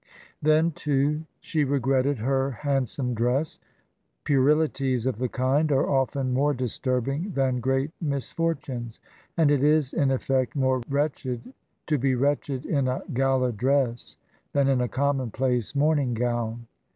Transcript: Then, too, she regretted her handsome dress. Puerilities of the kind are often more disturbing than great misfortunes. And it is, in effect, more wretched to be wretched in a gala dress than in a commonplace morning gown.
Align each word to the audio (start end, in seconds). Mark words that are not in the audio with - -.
Then, 0.41 0.71
too, 0.71 1.25
she 1.39 1.63
regretted 1.63 2.17
her 2.17 2.49
handsome 2.49 3.13
dress. 3.13 3.59
Puerilities 4.25 5.05
of 5.05 5.19
the 5.19 5.29
kind 5.29 5.71
are 5.71 5.87
often 5.87 6.33
more 6.33 6.55
disturbing 6.55 7.33
than 7.35 7.59
great 7.59 7.91
misfortunes. 8.01 8.99
And 9.37 9.51
it 9.51 9.63
is, 9.63 9.93
in 9.93 10.09
effect, 10.09 10.55
more 10.55 10.81
wretched 10.89 11.53
to 11.85 11.99
be 11.99 12.15
wretched 12.15 12.65
in 12.65 12.87
a 12.87 13.03
gala 13.13 13.51
dress 13.51 14.17
than 14.53 14.67
in 14.67 14.81
a 14.81 14.87
commonplace 14.89 15.75
morning 15.75 16.15
gown. 16.15 16.65